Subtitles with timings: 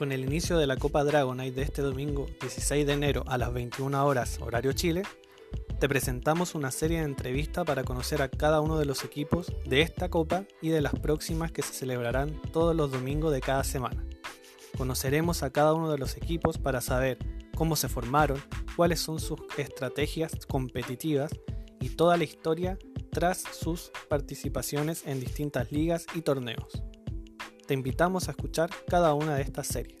[0.00, 3.52] Con el inicio de la Copa Dragonite de este domingo 16 de enero a las
[3.52, 5.02] 21 horas horario Chile,
[5.78, 9.82] te presentamos una serie de entrevistas para conocer a cada uno de los equipos de
[9.82, 14.02] esta Copa y de las próximas que se celebrarán todos los domingos de cada semana.
[14.78, 17.18] Conoceremos a cada uno de los equipos para saber
[17.54, 18.42] cómo se formaron,
[18.76, 21.30] cuáles son sus estrategias competitivas
[21.78, 22.78] y toda la historia
[23.12, 26.89] tras sus participaciones en distintas ligas y torneos.
[27.70, 29.99] Te invitamos a escuchar cada una de estas series.